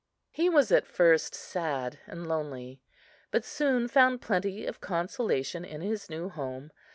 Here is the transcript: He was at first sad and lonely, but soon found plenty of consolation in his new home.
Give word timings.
He 0.31 0.49
was 0.49 0.71
at 0.71 0.87
first 0.87 1.35
sad 1.35 1.99
and 2.07 2.25
lonely, 2.27 2.81
but 3.29 3.45
soon 3.45 3.87
found 3.87 4.19
plenty 4.19 4.65
of 4.65 4.81
consolation 4.81 5.63
in 5.63 5.81
his 5.81 6.09
new 6.09 6.27
home. 6.27 6.71